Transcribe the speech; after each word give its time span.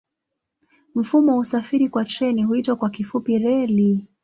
Mfumo 0.95 1.31
wa 1.31 1.37
usafiri 1.37 1.89
kwa 1.89 2.05
treni 2.05 2.43
huitwa 2.43 2.75
kwa 2.75 2.89
kifupi 2.89 3.37
reli. 3.39 4.05